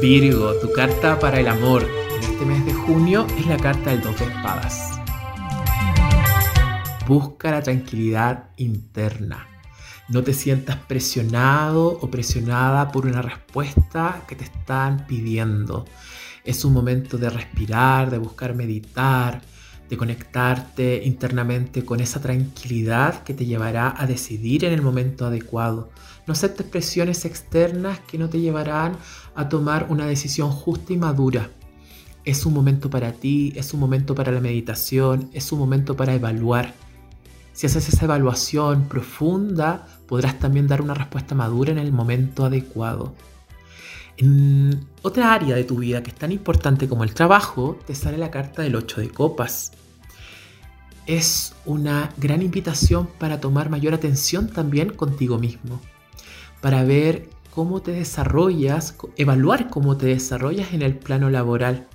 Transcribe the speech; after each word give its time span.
Virgo, 0.00 0.54
tu 0.60 0.70
carta 0.70 1.18
para 1.18 1.40
el 1.40 1.48
amor 1.48 1.82
en 1.82 2.22
este 2.22 2.44
mes 2.44 2.64
de 2.66 2.74
junio 2.74 3.26
es 3.38 3.46
la 3.46 3.56
carta 3.56 3.90
del 3.90 4.02
dos 4.02 4.18
de 4.18 4.26
espadas. 4.26 5.00
Busca 7.08 7.50
la 7.50 7.62
tranquilidad 7.62 8.50
interna. 8.56 9.48
No 10.08 10.22
te 10.22 10.34
sientas 10.34 10.76
presionado 10.76 11.88
o 11.88 12.10
presionada 12.10 12.92
por 12.92 13.06
una 13.06 13.22
respuesta 13.22 14.22
que 14.28 14.36
te 14.36 14.44
están 14.44 15.06
pidiendo. 15.06 15.86
Es 16.44 16.64
un 16.64 16.74
momento 16.74 17.16
de 17.16 17.30
respirar, 17.30 18.10
de 18.10 18.18
buscar 18.18 18.54
meditar, 18.54 19.40
de 19.88 19.96
conectarte 19.96 21.02
internamente 21.04 21.84
con 21.84 22.00
esa 22.00 22.20
tranquilidad 22.20 23.22
que 23.22 23.34
te 23.34 23.46
llevará 23.46 23.94
a 23.96 24.06
decidir 24.06 24.64
en 24.64 24.72
el 24.72 24.82
momento 24.82 25.26
adecuado. 25.26 25.90
No 26.26 26.32
aceptes 26.32 26.66
presiones 26.66 27.24
externas 27.24 28.00
que 28.00 28.18
no 28.18 28.28
te 28.28 28.40
llevarán 28.40 28.96
a 29.34 29.48
tomar 29.48 29.86
una 29.90 30.06
decisión 30.06 30.50
justa 30.50 30.92
y 30.92 30.96
madura. 30.96 31.50
Es 32.24 32.46
un 32.46 32.54
momento 32.54 32.88
para 32.88 33.12
ti, 33.12 33.52
es 33.56 33.74
un 33.74 33.80
momento 33.80 34.14
para 34.14 34.32
la 34.32 34.40
meditación, 34.40 35.28
es 35.32 35.52
un 35.52 35.58
momento 35.58 35.94
para 35.94 36.14
evaluar. 36.14 36.72
Si 37.52 37.66
haces 37.66 37.88
esa 37.88 38.06
evaluación 38.06 38.88
profunda, 38.88 39.86
podrás 40.08 40.38
también 40.38 40.66
dar 40.66 40.80
una 40.80 40.94
respuesta 40.94 41.34
madura 41.34 41.70
en 41.70 41.78
el 41.78 41.92
momento 41.92 42.46
adecuado. 42.46 43.14
En 44.16 44.86
otra 45.02 45.34
área 45.34 45.56
de 45.56 45.64
tu 45.64 45.78
vida 45.78 46.02
que 46.02 46.10
es 46.10 46.16
tan 46.16 46.30
importante 46.30 46.88
como 46.88 47.04
el 47.04 47.14
trabajo, 47.14 47.78
te 47.86 47.94
sale 47.94 48.16
la 48.16 48.30
carta 48.30 48.62
del 48.62 48.76
8 48.76 49.00
de 49.00 49.08
copas. 49.10 49.72
Es 51.06 51.54
una 51.66 52.10
gran 52.16 52.40
invitación 52.40 53.08
para 53.18 53.40
tomar 53.40 53.70
mayor 53.70 53.92
atención 53.92 54.48
también 54.48 54.90
contigo 54.90 55.38
mismo, 55.38 55.80
para 56.60 56.84
ver 56.84 57.28
cómo 57.50 57.82
te 57.82 57.92
desarrollas, 57.92 58.96
evaluar 59.16 59.68
cómo 59.68 59.96
te 59.96 60.06
desarrollas 60.06 60.72
en 60.72 60.82
el 60.82 60.96
plano 60.96 61.28
laboral. 61.28 61.86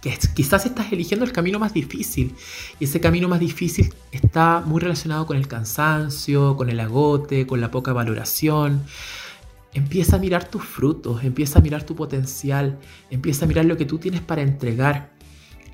Que 0.00 0.16
quizás 0.34 0.64
estás 0.64 0.92
eligiendo 0.92 1.26
el 1.26 1.32
camino 1.32 1.58
más 1.58 1.74
difícil 1.74 2.34
y 2.78 2.84
ese 2.84 3.00
camino 3.00 3.28
más 3.28 3.38
difícil 3.38 3.92
está 4.12 4.62
muy 4.64 4.80
relacionado 4.80 5.26
con 5.26 5.36
el 5.36 5.46
cansancio, 5.46 6.56
con 6.56 6.70
el 6.70 6.80
agote, 6.80 7.46
con 7.46 7.60
la 7.60 7.70
poca 7.70 7.92
valoración, 7.92 8.82
Empieza 9.72 10.16
a 10.16 10.18
mirar 10.18 10.48
tus 10.48 10.64
frutos, 10.64 11.22
empieza 11.22 11.58
a 11.58 11.62
mirar 11.62 11.84
tu 11.84 11.94
potencial, 11.94 12.78
empieza 13.10 13.44
a 13.44 13.48
mirar 13.48 13.64
lo 13.64 13.76
que 13.76 13.84
tú 13.84 13.98
tienes 13.98 14.20
para 14.20 14.42
entregar 14.42 15.10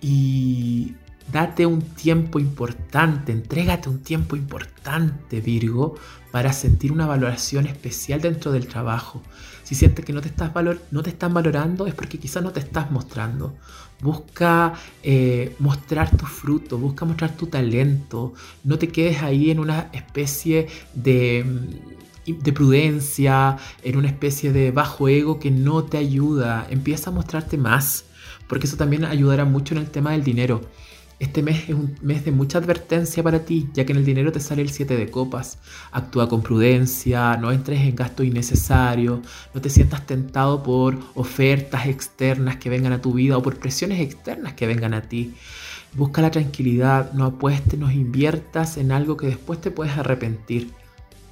y 0.00 0.94
date 1.30 1.66
un 1.66 1.82
tiempo 1.82 2.38
importante, 2.38 3.32
entrégate 3.32 3.88
un 3.88 4.02
tiempo 4.02 4.36
importante, 4.36 5.40
Virgo, 5.40 5.96
para 6.30 6.52
sentir 6.52 6.92
una 6.92 7.06
valoración 7.06 7.66
especial 7.66 8.20
dentro 8.20 8.52
del 8.52 8.66
trabajo. 8.66 9.22
Si 9.62 9.74
sientes 9.74 10.04
que 10.04 10.12
no 10.12 10.20
te, 10.20 10.28
estás 10.28 10.52
valor 10.52 10.82
no 10.90 11.02
te 11.02 11.10
están 11.10 11.32
valorando 11.32 11.86
es 11.86 11.94
porque 11.94 12.18
quizás 12.18 12.42
no 12.42 12.50
te 12.50 12.60
estás 12.60 12.90
mostrando. 12.90 13.54
Busca 14.00 14.72
eh, 15.02 15.54
mostrar 15.60 16.10
tu 16.16 16.26
fruto, 16.26 16.78
busca 16.78 17.04
mostrar 17.04 17.36
tu 17.36 17.46
talento. 17.46 18.34
No 18.64 18.78
te 18.78 18.88
quedes 18.88 19.22
ahí 19.22 19.50
en 19.50 19.60
una 19.60 19.90
especie 19.92 20.66
de 20.94 21.46
de 22.26 22.52
prudencia, 22.52 23.56
en 23.82 23.96
una 23.96 24.08
especie 24.08 24.52
de 24.52 24.70
bajo 24.70 25.08
ego 25.08 25.38
que 25.38 25.50
no 25.50 25.84
te 25.84 25.98
ayuda. 25.98 26.66
Empieza 26.70 27.10
a 27.10 27.12
mostrarte 27.12 27.58
más, 27.58 28.04
porque 28.48 28.66
eso 28.66 28.76
también 28.76 29.04
ayudará 29.04 29.44
mucho 29.44 29.74
en 29.74 29.80
el 29.80 29.90
tema 29.90 30.12
del 30.12 30.24
dinero. 30.24 30.60
Este 31.22 31.40
mes 31.40 31.68
es 31.68 31.74
un 31.76 31.96
mes 32.02 32.24
de 32.24 32.32
mucha 32.32 32.58
advertencia 32.58 33.22
para 33.22 33.44
ti, 33.44 33.68
ya 33.74 33.86
que 33.86 33.92
en 33.92 33.98
el 33.98 34.04
dinero 34.04 34.32
te 34.32 34.40
sale 34.40 34.60
el 34.60 34.70
7 34.70 34.96
de 34.96 35.08
copas. 35.08 35.58
Actúa 35.92 36.28
con 36.28 36.42
prudencia, 36.42 37.36
no 37.36 37.52
entres 37.52 37.80
en 37.82 37.94
gasto 37.94 38.24
innecesario, 38.24 39.22
no 39.54 39.60
te 39.60 39.70
sientas 39.70 40.04
tentado 40.04 40.64
por 40.64 40.98
ofertas 41.14 41.86
externas 41.86 42.56
que 42.56 42.70
vengan 42.70 42.92
a 42.92 43.00
tu 43.00 43.12
vida 43.12 43.38
o 43.38 43.42
por 43.42 43.60
presiones 43.60 44.00
externas 44.00 44.54
que 44.54 44.66
vengan 44.66 44.94
a 44.94 45.02
ti. 45.02 45.34
Busca 45.94 46.22
la 46.22 46.32
tranquilidad, 46.32 47.12
no 47.12 47.24
apuestes, 47.24 47.78
no 47.78 47.88
inviertas 47.88 48.76
en 48.76 48.90
algo 48.90 49.16
que 49.16 49.28
después 49.28 49.60
te 49.60 49.70
puedes 49.70 49.96
arrepentir. 49.96 50.72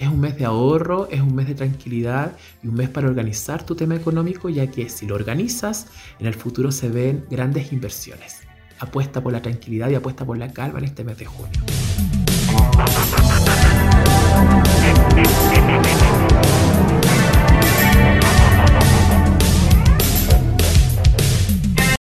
Es 0.00 0.08
un 0.08 0.18
mes 0.18 0.38
de 0.38 0.46
ahorro, 0.46 1.08
es 1.10 1.20
un 1.20 1.34
mes 1.34 1.46
de 1.46 1.54
tranquilidad 1.54 2.32
y 2.62 2.68
un 2.68 2.74
mes 2.74 2.88
para 2.88 3.06
organizar 3.06 3.66
tu 3.66 3.74
tema 3.74 3.94
económico, 3.94 4.48
ya 4.48 4.66
que 4.66 4.88
si 4.88 5.06
lo 5.06 5.14
organizas, 5.14 5.88
en 6.18 6.26
el 6.26 6.32
futuro 6.32 6.72
se 6.72 6.88
ven 6.88 7.26
grandes 7.30 7.70
inversiones. 7.70 8.40
Apuesta 8.78 9.22
por 9.22 9.34
la 9.34 9.42
tranquilidad 9.42 9.90
y 9.90 9.96
apuesta 9.96 10.24
por 10.24 10.38
la 10.38 10.50
calma 10.54 10.78
en 10.78 10.86
este 10.86 11.04
mes 11.04 11.18
de 11.18 11.26
junio. 11.26 11.60